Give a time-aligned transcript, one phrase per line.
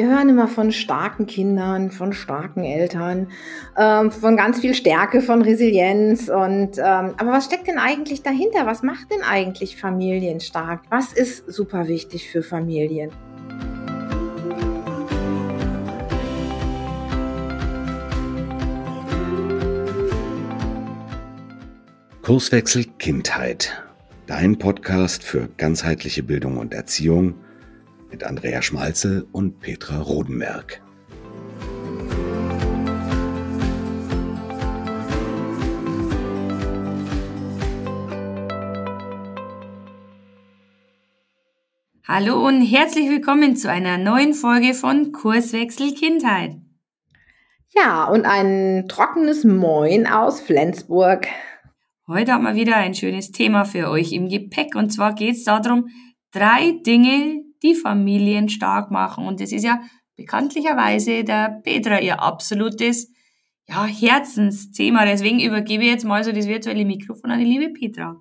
[0.00, 3.28] Wir hören immer von starken Kindern, von starken Eltern,
[3.76, 6.30] ähm, von ganz viel Stärke, von Resilienz.
[6.30, 8.64] Und ähm, aber was steckt denn eigentlich dahinter?
[8.64, 10.84] Was macht denn eigentlich Familien stark?
[10.88, 13.10] Was ist super wichtig für Familien?
[22.22, 23.84] Kurswechsel Kindheit.
[24.26, 27.34] Dein Podcast für ganzheitliche Bildung und Erziehung
[28.10, 30.82] mit Andrea Schmalze und Petra Rodenberg.
[42.06, 46.56] Hallo und herzlich willkommen zu einer neuen Folge von Kurswechsel Kindheit.
[47.72, 51.28] Ja, und ein trockenes Moin aus Flensburg.
[52.08, 55.44] Heute haben wir wieder ein schönes Thema für euch im Gepäck und zwar geht es
[55.44, 55.88] darum,
[56.32, 59.26] drei Dinge, die Familien stark machen.
[59.26, 59.80] Und das ist ja
[60.16, 63.12] bekanntlicherweise der Petra ihr absolutes
[63.68, 65.04] ja, Herzensthema.
[65.04, 68.16] Deswegen übergebe ich jetzt mal so das virtuelle Mikrofon an die liebe Petra.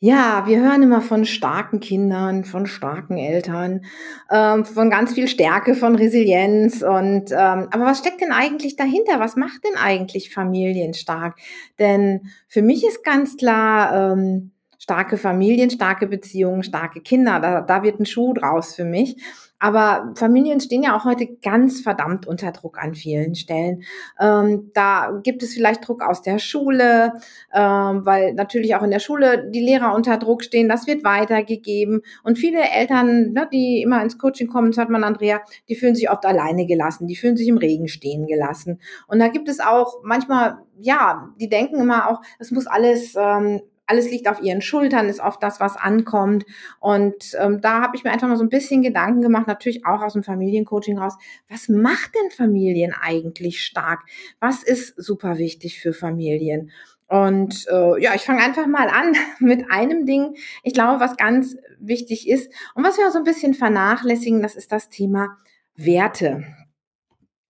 [0.00, 3.84] Ja, wir hören immer von starken Kindern, von starken Eltern,
[4.30, 6.82] ähm, von ganz viel Stärke, von Resilienz.
[6.82, 9.18] Und ähm, aber was steckt denn eigentlich dahinter?
[9.18, 11.36] Was macht denn eigentlich Familien stark?
[11.80, 17.40] Denn für mich ist ganz klar, ähm, starke Familien, starke Beziehungen, starke Kinder.
[17.40, 19.16] Da, da wird ein Schuh draus für mich.
[19.60, 23.82] Aber Familien stehen ja auch heute ganz verdammt unter Druck an vielen Stellen.
[24.20, 27.14] Ähm, da gibt es vielleicht Druck aus der Schule,
[27.52, 30.68] ähm, weil natürlich auch in der Schule die Lehrer unter Druck stehen.
[30.68, 32.02] Das wird weitergegeben.
[32.22, 35.96] Und viele Eltern, ne, die immer ins Coaching kommen, das hat man Andrea, die fühlen
[35.96, 38.80] sich oft alleine gelassen, die fühlen sich im Regen stehen gelassen.
[39.08, 43.60] Und da gibt es auch manchmal, ja, die denken immer auch, es muss alles ähm,
[43.88, 46.44] alles liegt auf ihren Schultern, ist oft das, was ankommt.
[46.78, 50.02] Und ähm, da habe ich mir einfach mal so ein bisschen Gedanken gemacht, natürlich auch
[50.02, 51.14] aus dem Familiencoaching raus.
[51.48, 54.00] Was macht denn Familien eigentlich stark?
[54.40, 56.70] Was ist super wichtig für Familien?
[57.08, 60.36] Und äh, ja, ich fange einfach mal an mit einem Ding.
[60.62, 64.54] Ich glaube, was ganz wichtig ist und was wir auch so ein bisschen vernachlässigen, das
[64.54, 65.38] ist das Thema
[65.74, 66.44] Werte.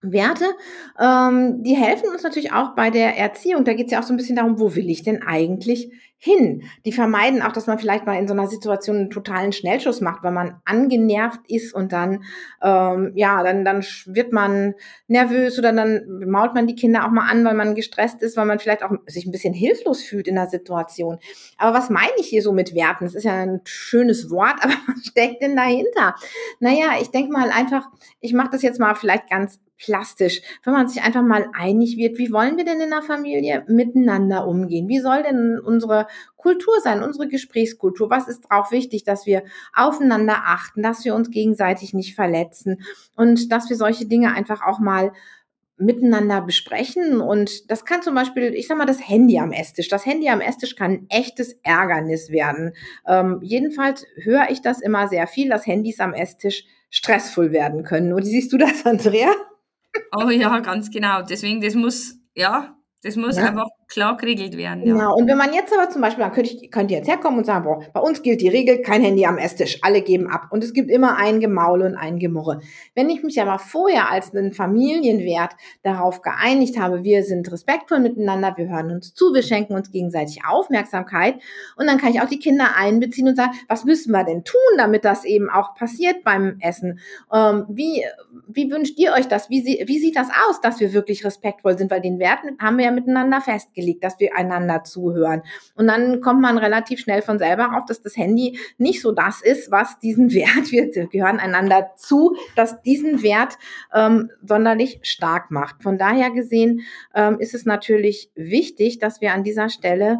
[0.01, 0.45] Werte,
[0.97, 3.65] ähm, die helfen uns natürlich auch bei der Erziehung.
[3.65, 6.63] Da geht es ja auch so ein bisschen darum, wo will ich denn eigentlich hin?
[6.85, 10.21] Die vermeiden auch, dass man vielleicht mal in so einer Situation einen totalen Schnellschuss macht,
[10.21, 12.23] weil man angenervt ist und dann,
[12.61, 14.73] ähm, ja, dann, dann wird man
[15.07, 18.45] nervös oder dann mault man die Kinder auch mal an, weil man gestresst ist, weil
[18.45, 21.19] man vielleicht auch sich ein bisschen hilflos fühlt in der Situation.
[21.57, 23.05] Aber was meine ich hier so mit Werten?
[23.05, 26.15] Das ist ja ein schönes Wort, aber was steckt denn dahinter?
[26.59, 27.87] Naja, ich denke mal einfach,
[28.19, 32.17] ich mache das jetzt mal vielleicht ganz plastisch, wenn man sich einfach mal einig wird,
[32.17, 34.87] wie wollen wir denn in der Familie miteinander umgehen?
[34.87, 38.09] Wie soll denn unsere Kultur sein, unsere Gesprächskultur?
[38.09, 42.81] Was ist auch wichtig, dass wir aufeinander achten, dass wir uns gegenseitig nicht verletzen
[43.15, 45.13] und dass wir solche Dinge einfach auch mal
[45.79, 47.21] miteinander besprechen.
[47.21, 49.87] Und das kann zum Beispiel, ich sag mal, das Handy am Esstisch.
[49.87, 52.73] Das Handy am Esstisch kann ein echtes Ärgernis werden.
[53.07, 58.11] Ähm, jedenfalls höre ich das immer sehr viel, dass Handys am Esstisch stressvoll werden können.
[58.13, 59.29] Und siehst du das, Andrea?
[60.15, 61.21] Oh ja, ganz genau.
[61.21, 63.45] Deswegen, das muss, ja, das muss ja.
[63.45, 64.85] einfach klar geregelt werden.
[64.85, 64.93] Ja.
[64.93, 65.15] Genau.
[65.15, 67.45] Und wenn man jetzt aber zum Beispiel, dann könnte ich, könnt ihr jetzt herkommen und
[67.45, 70.47] sagen, boah, bei uns gilt die Regel, kein Handy am Esstisch, alle geben ab.
[70.51, 72.59] Und es gibt immer ein Gemaul und ein Gemurre.
[72.93, 78.53] Wenn ich mich aber vorher als einen Familienwert darauf geeinigt habe, wir sind respektvoll miteinander,
[78.57, 81.35] wir hören uns zu, wir schenken uns gegenseitig Aufmerksamkeit
[81.77, 84.59] und dann kann ich auch die Kinder einbeziehen und sagen, was müssen wir denn tun,
[84.77, 86.99] damit das eben auch passiert beim Essen?
[87.33, 88.03] Ähm, wie,
[88.47, 89.49] wie wünscht ihr euch das?
[89.49, 91.89] Wie, wie sieht das aus, dass wir wirklich respektvoll sind?
[91.89, 95.41] Weil den Wert haben wir ja miteinander festgelegt festgelegt, dass wir einander zuhören.
[95.75, 99.41] Und dann kommt man relativ schnell von selber auf, dass das Handy nicht so das
[99.41, 103.57] ist, was diesen Wert, wir gehören einander zu, dass diesen Wert
[103.93, 105.83] ähm, sonderlich stark macht.
[105.83, 106.81] Von daher gesehen
[107.13, 110.19] ähm, ist es natürlich wichtig, dass wir an dieser Stelle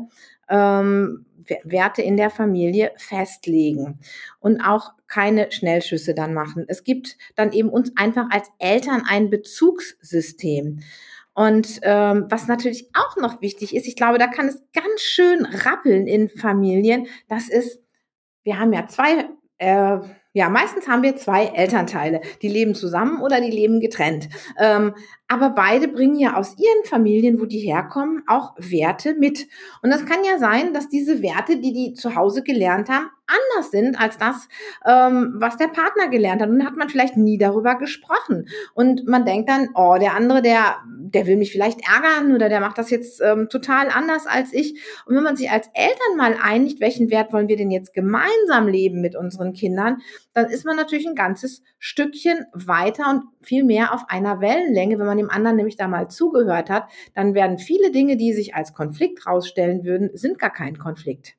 [0.49, 1.25] ähm,
[1.63, 3.99] Werte in der Familie festlegen
[4.39, 6.65] und auch keine Schnellschüsse dann machen.
[6.67, 10.81] Es gibt dann eben uns einfach als Eltern ein Bezugssystem.
[11.33, 15.45] Und ähm, was natürlich auch noch wichtig ist, ich glaube, da kann es ganz schön
[15.45, 17.07] rappeln in Familien.
[17.27, 17.79] Das ist,
[18.43, 19.99] wir haben ja zwei, äh,
[20.33, 24.29] ja, meistens haben wir zwei Elternteile, die leben zusammen oder die leben getrennt.
[24.59, 24.93] Ähm,
[25.31, 29.47] aber beide bringen ja aus ihren Familien, wo die herkommen, auch Werte mit.
[29.83, 33.69] Und das kann ja sein, dass diese Werte, die die zu Hause gelernt haben, anders
[33.69, 34.47] sind als das,
[34.87, 36.49] ähm, was der Partner gelernt hat.
[36.49, 38.47] Und hat man vielleicht nie darüber gesprochen.
[38.73, 42.59] Und man denkt dann, oh, der andere, der, der will mich vielleicht ärgern oder der
[42.59, 44.81] macht das jetzt ähm, total anders als ich.
[45.05, 48.67] Und wenn man sich als Eltern mal einigt, welchen Wert wollen wir denn jetzt gemeinsam
[48.67, 49.97] leben mit unseren Kindern,
[50.33, 54.97] dann ist man natürlich ein ganzes Stückchen weiter und viel mehr auf einer Wellenlänge.
[54.97, 58.55] Wenn man dem anderen nämlich da mal zugehört hat, dann werden viele Dinge, die sich
[58.55, 61.35] als Konflikt rausstellen würden, sind gar kein Konflikt.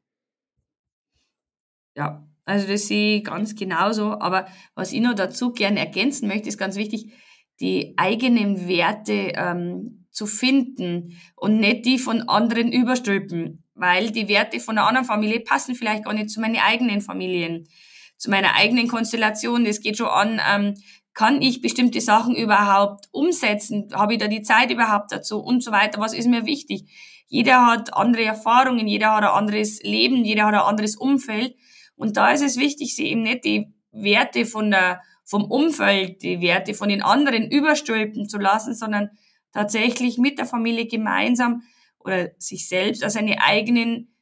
[1.96, 4.20] Ja, also das sehe ich ganz genauso.
[4.20, 7.12] Aber was ich noch dazu gerne ergänzen möchte, ist ganz wichtig,
[7.60, 14.60] die eigenen Werte ähm, zu finden und nicht die von anderen überstülpen, weil die Werte
[14.60, 17.68] von einer anderen Familie passen vielleicht gar nicht zu meinen eigenen Familien,
[18.16, 19.64] zu meiner eigenen Konstellation.
[19.64, 20.74] Das geht schon an, ähm,
[21.14, 23.88] kann ich bestimmte Sachen überhaupt umsetzen?
[23.92, 26.00] Habe ich da die Zeit überhaupt dazu und so weiter?
[26.00, 26.84] Was ist mir wichtig?
[27.26, 31.54] Jeder hat andere Erfahrungen, jeder hat ein anderes Leben, jeder hat ein anderes Umfeld.
[31.96, 36.40] Und da ist es wichtig, sie eben nicht die Werte von der, vom Umfeld, die
[36.40, 39.10] Werte von den anderen überstülpen zu lassen, sondern
[39.52, 41.62] tatsächlich mit der Familie gemeinsam
[41.98, 44.14] oder sich selbst als seine eigenen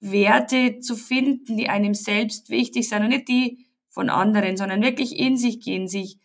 [0.00, 5.18] Werte zu finden, die einem selbst wichtig sind und nicht die von anderen, sondern wirklich
[5.18, 6.18] in sich gehen, sich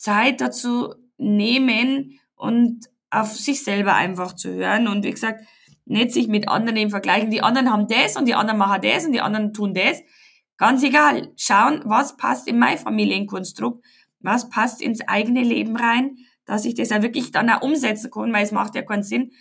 [0.00, 4.88] Zeit dazu nehmen und auf sich selber einfach zu hören.
[4.88, 5.44] Und wie gesagt,
[5.84, 7.30] nicht sich mit anderen vergleichen.
[7.30, 10.02] Die anderen haben das und die anderen machen das und die anderen tun das,
[10.60, 13.82] Ganz egal, schauen, was passt in mein Familienkonstrukt,
[14.20, 18.30] was passt ins eigene Leben rein, dass ich das ja wirklich dann auch umsetzen kann,
[18.34, 19.32] weil es macht ja keinen Sinn,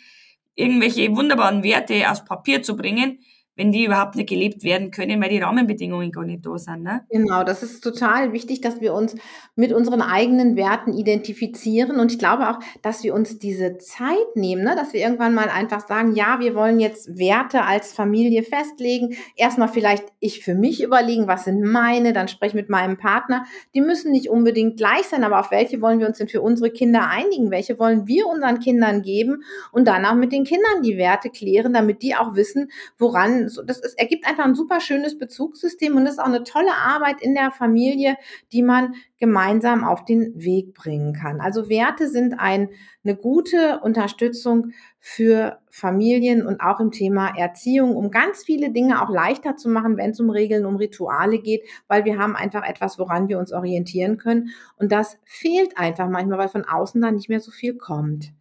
[0.55, 3.19] irgendwelche wunderbaren Werte aufs Papier zu bringen,
[3.59, 6.81] wenn die überhaupt nicht gelebt werden können, weil die Rahmenbedingungen gar nicht da sind.
[6.83, 7.01] Ne?
[7.09, 9.15] Genau, das ist total wichtig, dass wir uns
[9.57, 11.99] mit unseren eigenen Werten identifizieren.
[11.99, 14.77] Und ich glaube auch, dass wir uns diese Zeit nehmen, ne?
[14.77, 19.17] dass wir irgendwann mal einfach sagen, ja, wir wollen jetzt Werte als Familie festlegen.
[19.35, 23.43] Erstmal vielleicht ich für mich überlegen, was sind meine, dann spreche ich mit meinem Partner.
[23.75, 26.71] Die müssen nicht unbedingt gleich sein, aber auf welche wollen wir uns denn für unsere
[26.71, 27.51] Kinder einigen?
[27.51, 29.43] Welche wollen wir unseren Kindern geben?
[29.73, 33.63] Und dann auch mit den Kindern die Werte klären, damit die auch wissen, woran so,
[33.63, 37.35] das ist, ergibt einfach ein super schönes Bezugssystem und ist auch eine tolle Arbeit in
[37.35, 38.17] der Familie,
[38.51, 41.41] die man gemeinsam auf den Weg bringen kann.
[41.41, 42.69] Also Werte sind ein,
[43.03, 49.09] eine gute Unterstützung für Familien und auch im Thema Erziehung, um ganz viele Dinge auch
[49.09, 52.99] leichter zu machen, wenn es um Regeln, um Rituale geht, weil wir haben einfach etwas,
[52.99, 54.49] woran wir uns orientieren können.
[54.77, 58.33] Und das fehlt einfach manchmal, weil von außen dann nicht mehr so viel kommt.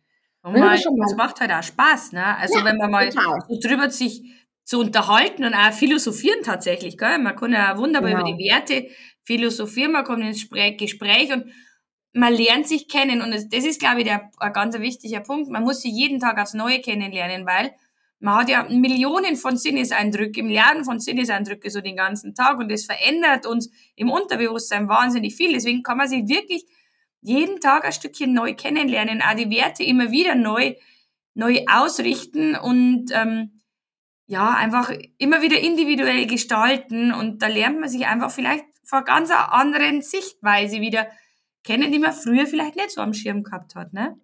[0.42, 2.36] Und mal, das macht halt auch Spaß, ne?
[2.36, 3.40] Also ja, wenn man mal total.
[3.48, 4.22] so drüber sich
[4.68, 6.98] zu unterhalten und auch philosophieren tatsächlich.
[6.98, 7.18] Gell?
[7.18, 8.28] Man kann ja wunderbar genau.
[8.28, 8.88] über die Werte
[9.24, 11.46] philosophieren, man kommt ins Gespräch und
[12.12, 13.22] man lernt sich kennen.
[13.22, 15.48] Und das ist, glaube ich, der, ein ganz wichtiger Punkt.
[15.48, 17.70] Man muss sich jeden Tag aufs Neue kennenlernen, weil
[18.20, 22.84] man hat ja Millionen von Sinneseindrücken, Milliarden von Sinneseindrücken so den ganzen Tag und das
[22.84, 25.54] verändert uns im Unterbewusstsein wahnsinnig viel.
[25.54, 26.66] Deswegen kann man sich wirklich
[27.22, 30.74] jeden Tag ein Stückchen neu kennenlernen, auch die Werte immer wieder neu,
[31.32, 33.57] neu ausrichten und ähm,
[34.28, 39.30] ja, einfach immer wieder individuell gestalten und da lernt man sich einfach vielleicht vor ganz
[39.30, 41.08] einer anderen Sichtweise wieder
[41.64, 44.20] kennen, die man früher vielleicht nicht so am Schirm gehabt hat, ne?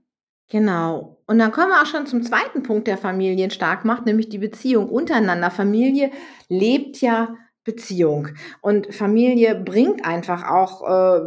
[0.50, 1.22] Genau.
[1.26, 4.38] Und dann kommen wir auch schon zum zweiten Punkt, der Familien stark macht, nämlich die
[4.38, 5.50] Beziehung untereinander.
[5.50, 6.10] Familie
[6.48, 7.34] lebt ja
[7.64, 8.28] Beziehung
[8.60, 11.20] und Familie bringt einfach auch äh,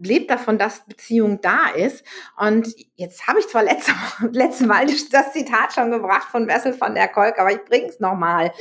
[0.00, 2.04] lebt davon, dass Beziehung da ist.
[2.36, 3.92] Und jetzt habe ich zwar letzte,
[4.32, 8.00] letzte Mal das Zitat schon gebracht von Wessel von der Kolk, aber ich bringe es
[8.00, 8.52] nochmal.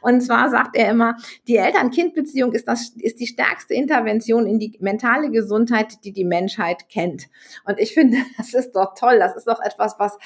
[0.00, 1.16] Und zwar sagt er immer,
[1.46, 6.88] die Eltern-Kind-Beziehung ist, das, ist die stärkste Intervention in die mentale Gesundheit, die die Menschheit
[6.88, 7.26] kennt.
[7.64, 9.18] Und ich finde, das ist doch toll.
[9.18, 10.18] Das ist doch etwas, was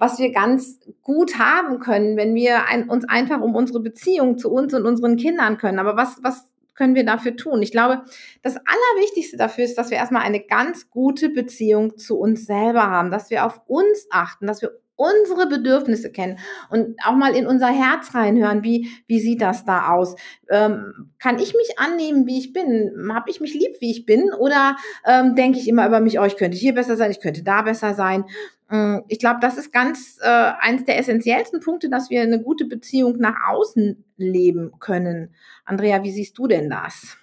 [0.00, 4.50] was wir ganz gut haben können, wenn wir ein, uns einfach um unsere Beziehung zu
[4.50, 5.80] uns und unseren Kindern können.
[5.80, 6.44] Aber was, was
[6.78, 7.60] können wir dafür tun?
[7.60, 8.02] Ich glaube,
[8.42, 13.10] das Allerwichtigste dafür ist, dass wir erstmal eine ganz gute Beziehung zu uns selber haben,
[13.10, 16.38] dass wir auf uns achten, dass wir unsere Bedürfnisse kennen
[16.70, 20.16] und auch mal in unser Herz reinhören, wie, wie sieht das da aus?
[20.50, 23.10] Ähm, kann ich mich annehmen, wie ich bin?
[23.12, 24.32] Habe ich mich lieb, wie ich bin?
[24.32, 27.44] Oder ähm, denke ich immer über mich, oh, ich könnte hier besser sein, ich könnte
[27.44, 28.24] da besser sein?
[28.70, 32.64] Ähm, ich glaube, das ist ganz äh, eines der essentiellsten Punkte, dass wir eine gute
[32.64, 35.34] Beziehung nach außen leben können.
[35.64, 37.16] Andrea, wie siehst du denn das?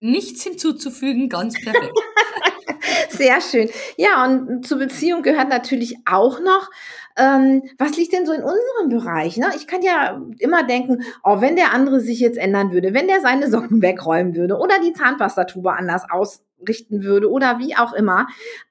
[0.00, 1.92] Nichts hinzuzufügen, ganz perfekt.
[3.10, 3.68] Sehr schön.
[3.96, 6.70] Ja, und zur Beziehung gehört natürlich auch noch,
[7.16, 9.36] ähm, was liegt denn so in unserem Bereich?
[9.36, 9.50] Ne?
[9.56, 13.20] Ich kann ja immer denken, oh, wenn der andere sich jetzt ändern würde, wenn der
[13.20, 18.28] seine Socken wegräumen würde oder die Zahnpastatube anders ausrichten würde oder wie auch immer.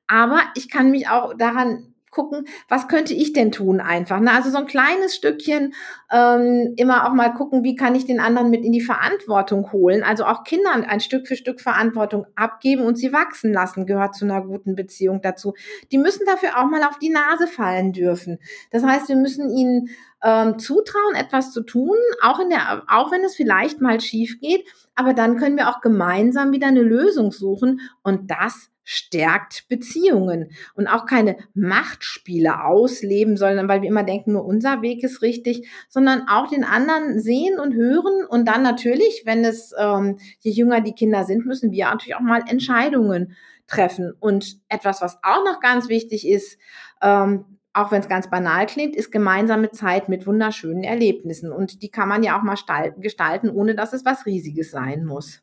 [0.08, 4.20] Aber ich kann mich auch daran gucken, was könnte ich denn tun einfach.
[4.20, 4.32] Ne?
[4.34, 5.76] Also so ein kleines Stückchen
[6.12, 10.04] ähm, immer auch mal gucken, wie kann ich den anderen mit in die Verantwortung holen.
[10.04, 14.26] Also auch Kindern ein Stück für Stück Verantwortung abgeben und sie wachsen lassen, gehört zu
[14.26, 15.54] einer guten Beziehung dazu.
[15.92, 18.40] Die müssen dafür auch mal auf die Nase fallen dürfen.
[18.72, 19.90] Das heißt, wir müssen ihnen
[20.24, 24.68] ähm, zutrauen, etwas zu tun, auch in der, auch wenn es vielleicht mal schief geht.
[24.96, 30.88] Aber dann können wir auch gemeinsam wieder eine Lösung suchen und das stärkt Beziehungen und
[30.88, 36.30] auch keine Machtspiele ausleben, sondern weil wir immer denken, nur unser Weg ist richtig, sondern
[36.30, 40.94] auch den anderen sehen und hören und dann natürlich, wenn es ähm, je jünger die
[40.94, 43.36] Kinder sind, müssen wir natürlich auch mal Entscheidungen
[43.68, 44.14] treffen.
[44.22, 46.58] Und etwas, was auch noch ganz wichtig ist,
[47.02, 51.52] ähm, auch wenn es ganz banal klingt, ist gemeinsame Zeit mit wunderschönen Erlebnissen.
[51.52, 52.56] Und die kann man ja auch mal
[53.02, 55.42] gestalten, ohne dass es was Riesiges sein muss.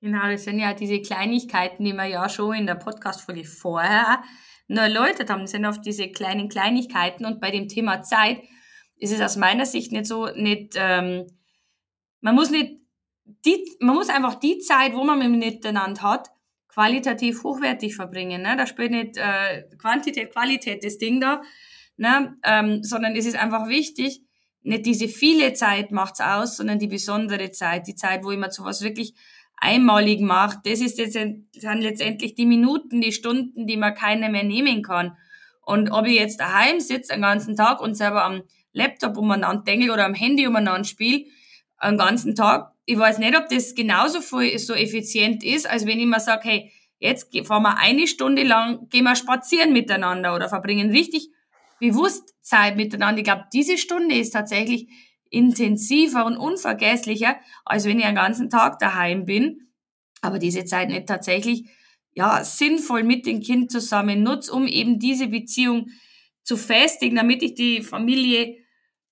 [0.00, 4.22] Genau, das sind ja diese Kleinigkeiten, die wir ja schon in der Podcast-Folge vorher
[4.68, 5.42] nur erläutert haben.
[5.42, 7.24] Das sind oft diese kleinen Kleinigkeiten.
[7.24, 8.42] Und bei dem Thema Zeit
[8.98, 11.26] ist es aus meiner Sicht nicht so, nicht, ähm,
[12.20, 12.80] man muss nicht,
[13.24, 16.28] die, man muss einfach die Zeit, wo man miteinander hat,
[16.68, 18.42] qualitativ hochwertig verbringen.
[18.42, 18.54] Ne?
[18.56, 21.40] Da spielt nicht äh, Quantität, Qualität das Ding da,
[21.96, 22.36] ne?
[22.44, 24.22] ähm, sondern es ist einfach wichtig,
[24.62, 28.64] nicht diese viele Zeit macht's aus, sondern die besondere Zeit, die Zeit, wo immer zu
[28.64, 29.14] was wirklich
[29.56, 30.60] einmalig macht.
[30.64, 35.16] Das ist jetzt, sind letztendlich die Minuten, die Stunden, die man keiner mehr nehmen kann.
[35.62, 39.92] Und ob ich jetzt daheim sitze den ganzen Tag und selber am Laptop umeinander denke
[39.92, 41.24] oder am Handy umeinander spiele,
[41.82, 45.98] den ganzen Tag, ich weiß nicht, ob das genauso viel, so effizient ist, als wenn
[45.98, 50.48] ich mir sage, hey, jetzt fahren wir eine Stunde lang, gehen wir spazieren miteinander oder
[50.48, 51.30] verbringen richtig
[51.80, 53.18] bewusst Zeit miteinander.
[53.18, 54.88] Ich glaube, diese Stunde ist tatsächlich
[55.30, 59.68] intensiver und unvergesslicher, als wenn ich einen ganzen Tag daheim bin,
[60.20, 61.68] aber diese Zeit nicht tatsächlich
[62.14, 65.88] ja sinnvoll mit dem Kind zusammen nutze, um eben diese Beziehung
[66.42, 68.56] zu festigen, damit ich die Familie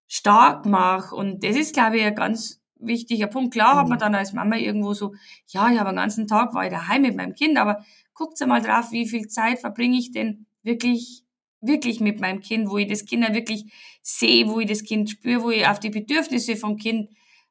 [0.07, 1.15] stark mache.
[1.15, 3.53] Und das ist, glaube ich, ein ganz wichtiger Punkt.
[3.53, 4.01] Klar hat man mhm.
[4.01, 5.15] dann als Mama irgendwo so,
[5.49, 8.63] ja, ich habe den ganzen Tag war ich daheim mit meinem Kind, aber guckt mal
[8.63, 11.24] drauf, wie viel Zeit verbringe ich denn wirklich
[11.67, 15.43] wirklich mit meinem Kind, wo ich das Kind wirklich sehe, wo ich das Kind spüre,
[15.43, 17.11] wo ich auf die Bedürfnisse vom Kind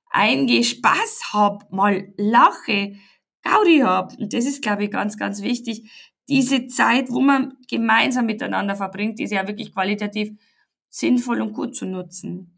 [0.10, 2.96] eingehe, Spaß hab, mal lache,
[3.42, 4.18] Gaudi hab.
[4.18, 5.90] Und das ist, glaube ich, ganz, ganz wichtig.
[6.30, 10.32] Diese Zeit, wo man gemeinsam miteinander verbringt, ist ja wirklich qualitativ
[10.90, 12.53] sinnvoll und gut zu nutzen.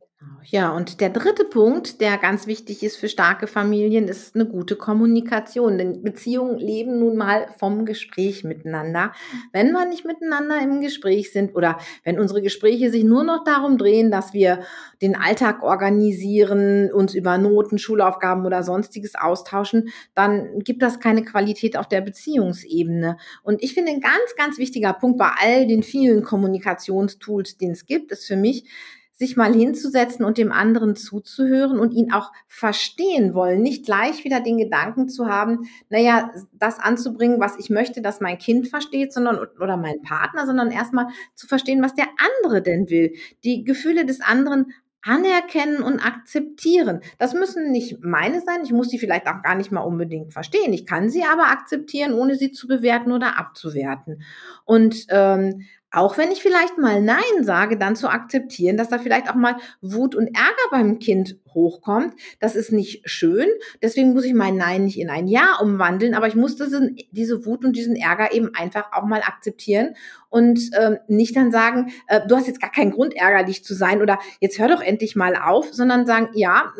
[0.47, 4.75] Ja, und der dritte Punkt, der ganz wichtig ist für starke Familien, ist eine gute
[4.75, 5.79] Kommunikation.
[5.79, 9.11] Denn Beziehungen leben nun mal vom Gespräch miteinander.
[9.53, 13.79] Wenn wir nicht miteinander im Gespräch sind oder wenn unsere Gespräche sich nur noch darum
[13.79, 14.61] drehen, dass wir
[15.01, 21.75] den Alltag organisieren, uns über Noten, Schulaufgaben oder sonstiges austauschen, dann gibt das keine Qualität
[21.75, 23.17] auf der Beziehungsebene.
[23.41, 27.87] Und ich finde, ein ganz, ganz wichtiger Punkt bei all den vielen Kommunikationstools, den es
[27.87, 28.69] gibt, ist für mich,
[29.15, 34.41] sich mal hinzusetzen und dem anderen zuzuhören und ihn auch verstehen wollen, nicht gleich wieder
[34.41, 39.39] den Gedanken zu haben, naja, das anzubringen, was ich möchte, dass mein Kind versteht, sondern
[39.59, 43.13] oder mein Partner, sondern erstmal zu verstehen, was der andere denn will,
[43.45, 46.99] die Gefühle des anderen anerkennen und akzeptieren.
[47.19, 48.61] Das müssen nicht meine sein.
[48.63, 50.73] Ich muss sie vielleicht auch gar nicht mal unbedingt verstehen.
[50.73, 54.23] Ich kann sie aber akzeptieren, ohne sie zu bewerten oder abzuwerten.
[54.65, 55.61] Und ähm,
[55.95, 59.55] auch wenn ich vielleicht mal Nein sage, dann zu akzeptieren, dass da vielleicht auch mal
[59.81, 62.13] Wut und Ärger beim Kind hochkommt.
[62.39, 63.47] Das ist nicht schön.
[63.81, 67.45] Deswegen muss ich mein Nein nicht in ein Ja umwandeln, aber ich muss diese, diese
[67.45, 69.95] Wut und diesen Ärger eben einfach auch mal akzeptieren
[70.29, 74.01] und ähm, nicht dann sagen, äh, du hast jetzt gar keinen Grund, ärgerlich zu sein
[74.01, 76.73] oder jetzt hör doch endlich mal auf, sondern sagen, ja,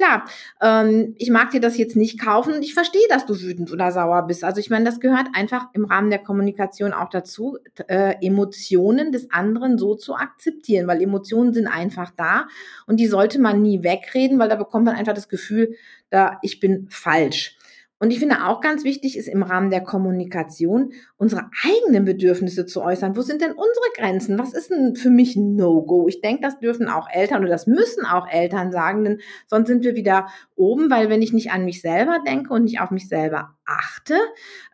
[0.00, 0.24] klar,
[0.62, 3.92] ähm, ich mag dir das jetzt nicht kaufen und ich verstehe, dass du wütend oder
[3.92, 4.44] sauer bist.
[4.44, 9.30] Also ich meine, das gehört einfach im Rahmen der Kommunikation auch dazu, äh, Emotionen des
[9.30, 12.48] anderen so zu akzeptieren, weil Emotionen sind einfach da
[12.86, 15.74] und die sollte man nie wegreden, weil da bekommt man einfach das Gefühl,
[16.08, 17.58] da ich bin falsch.
[18.02, 22.80] Und ich finde auch ganz wichtig ist im Rahmen der Kommunikation unsere eigenen Bedürfnisse zu
[22.80, 23.14] äußern.
[23.14, 24.38] Wo sind denn unsere Grenzen?
[24.38, 26.08] Was ist denn für mich ein No-Go?
[26.08, 29.84] Ich denke, das dürfen auch Eltern oder das müssen auch Eltern sagen, denn sonst sind
[29.84, 33.06] wir wieder oben, weil wenn ich nicht an mich selber denke und nicht auf mich
[33.06, 34.16] selber achte,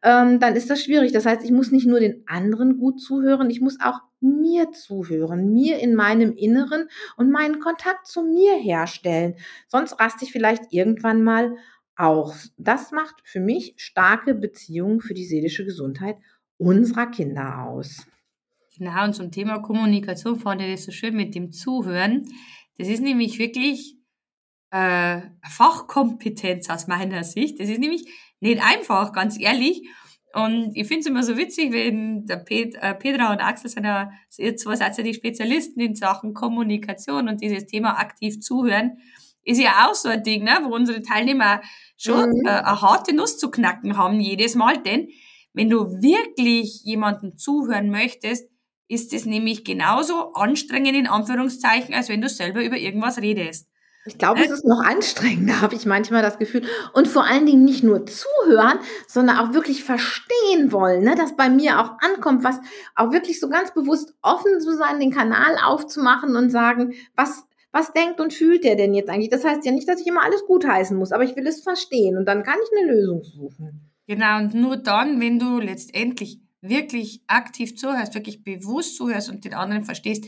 [0.05, 1.11] ähm, dann ist das schwierig.
[1.11, 5.53] Das heißt, ich muss nicht nur den anderen gut zuhören, ich muss auch mir zuhören,
[5.53, 9.35] mir in meinem Inneren und meinen Kontakt zu mir herstellen.
[9.67, 11.57] Sonst raste ich vielleicht irgendwann mal
[11.97, 12.35] auch.
[12.57, 16.17] Das macht für mich starke Beziehungen für die seelische Gesundheit
[16.59, 18.07] unserer Kinder aus.
[18.79, 22.29] Genau, und zum Thema Kommunikation fand ich das so schön mit dem Zuhören.
[22.77, 23.97] Das ist nämlich wirklich
[24.71, 27.59] äh, Fachkompetenz aus meiner Sicht.
[27.59, 28.07] Das ist nämlich
[28.41, 29.89] nicht einfach, ganz ehrlich.
[30.35, 33.85] Und ich finde es immer so witzig, wenn der Pet, äh, Petra und Axel sind
[33.85, 38.99] ja, ihr zwei seid ja die Spezialisten in Sachen Kommunikation und dieses Thema aktiv zuhören,
[39.47, 41.63] ist ja auch so ein Ding, ne, wo unsere Teilnehmer
[41.97, 42.47] schon mhm.
[42.47, 45.09] äh, eine harte Nuss zu knacken haben jedes Mal, denn
[45.55, 48.51] wenn du wirklich jemanden zuhören möchtest,
[48.89, 53.69] ist es nämlich genauso anstrengend in Anführungszeichen, als wenn du selber über irgendwas redest.
[54.05, 56.63] Ich glaube, es ist noch anstrengender, habe ich manchmal das Gefühl.
[56.93, 61.17] Und vor allen Dingen nicht nur zuhören, sondern auch wirklich verstehen wollen, ne?
[61.17, 62.61] dass bei mir auch ankommt, was
[62.95, 67.45] auch wirklich so ganz bewusst offen zu sein, den Kanal aufzumachen und sagen, was,
[67.77, 69.29] was denkt und fühlt der denn jetzt eigentlich?
[69.29, 72.17] Das heißt ja nicht, dass ich immer alles gutheißen muss, aber ich will es verstehen
[72.17, 73.93] und dann kann ich eine Lösung suchen.
[74.07, 79.55] Genau, und nur dann, wenn du letztendlich wirklich aktiv zuhörst, wirklich bewusst zuhörst und den
[79.55, 80.25] anderen verstehst,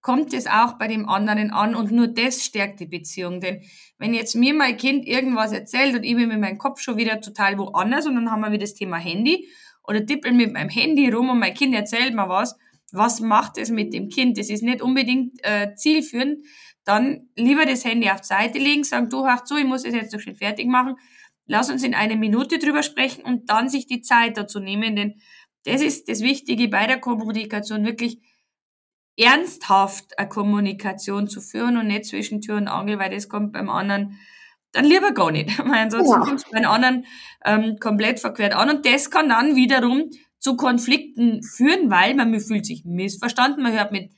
[0.00, 3.40] kommt es auch bei dem anderen an und nur das stärkt die Beziehung.
[3.40, 3.62] Denn
[3.98, 7.20] wenn jetzt mir mein Kind irgendwas erzählt und ich bin mit meinem Kopf schon wieder
[7.20, 9.48] total woanders und dann haben wir wieder das Thema Handy
[9.82, 12.56] oder tippeln mit meinem Handy rum und mein Kind erzählt mir was,
[12.92, 14.38] was macht es mit dem Kind?
[14.38, 16.38] Das ist nicht unbedingt äh, zielführend.
[16.86, 19.92] Dann lieber das Handy auf die Seite legen, sagen, du hör zu, ich muss es
[19.92, 20.94] jetzt noch schnell fertig machen.
[21.46, 25.20] Lass uns in einer Minute drüber sprechen und dann sich die Zeit dazu nehmen, denn
[25.64, 28.20] das ist das Wichtige bei der Kommunikation, wirklich
[29.18, 33.68] ernsthaft eine Kommunikation zu führen und nicht zwischen Tür und Angel, weil das kommt beim
[33.68, 34.16] anderen
[34.72, 35.58] dann lieber gar nicht.
[35.64, 36.20] Weil ansonsten ja.
[36.20, 37.06] kommt es beim anderen
[37.44, 42.66] ähm, komplett verquert an und das kann dann wiederum zu Konflikten führen, weil man fühlt
[42.66, 44.12] sich missverstanden, man hört mit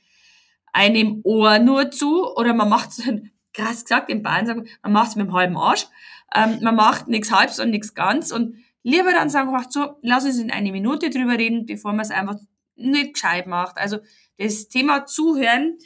[0.73, 2.91] einem Ohr nur zu oder man macht
[3.53, 5.87] krass gesagt, im Bayern sagen, man macht es mit dem halben Arsch,
[6.33, 10.25] ähm, man macht nichts halbs und nichts ganz und lieber dann sagen, ach so, lass
[10.25, 12.35] uns in eine Minute drüber reden, bevor man es einfach
[12.75, 13.77] nicht gescheit macht.
[13.77, 13.97] Also
[14.37, 15.77] das Thema Zuhören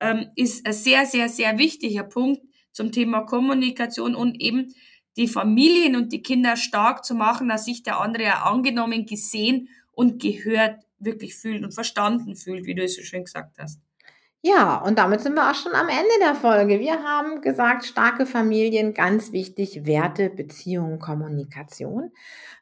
[0.00, 2.42] ähm, ist ein sehr, sehr, sehr wichtiger Punkt
[2.72, 4.74] zum Thema Kommunikation und eben
[5.16, 9.68] die Familien und die Kinder stark zu machen, dass sich der andere auch angenommen, gesehen
[9.92, 13.80] und gehört wirklich fühlt und verstanden fühlt, wie du es so schön gesagt hast.
[14.42, 16.80] Ja, und damit sind wir auch schon am Ende der Folge.
[16.80, 22.10] Wir haben gesagt, starke Familien, ganz wichtig, Werte, Beziehungen, Kommunikation.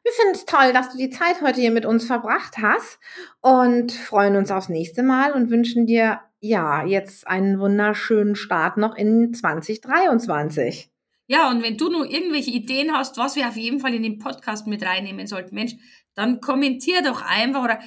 [0.03, 2.99] Wir finden es toll, dass du die Zeit heute hier mit uns verbracht hast
[3.39, 8.97] und freuen uns aufs nächste Mal und wünschen dir ja jetzt einen wunderschönen Start noch
[8.97, 10.91] in 2023.
[11.27, 14.19] Ja, und wenn du nur irgendwelche Ideen hast, was wir auf jeden Fall in den
[14.19, 15.75] Podcast mit reinnehmen sollten, Mensch,
[16.13, 17.79] dann kommentier doch einfach oder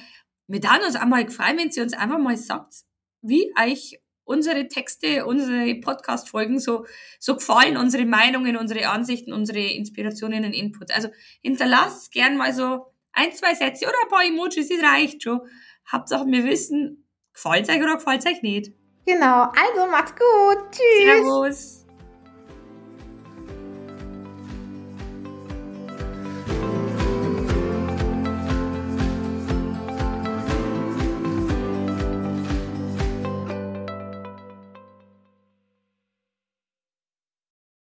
[0.47, 2.85] wir haben uns einmal gefreut, wenn sie uns einfach mal sagt,
[3.23, 6.85] wie euch unsere Texte, unsere Podcast-Folgen so,
[7.19, 10.93] so gefallen, unsere Meinungen, unsere Ansichten, unsere Inspirationen und Inputs.
[10.93, 11.09] Also
[11.41, 15.41] hinterlasst gern mal so ein, zwei Sätze oder ein paar Emojis, das reicht schon.
[15.91, 18.71] Hauptsache wir wissen, gefällt euch oder gefällt euch nicht.
[19.05, 20.71] Genau, also macht's gut.
[20.71, 21.03] Tschüss.
[21.03, 21.82] Servus.